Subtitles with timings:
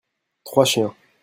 [0.43, 0.95] trois chiens.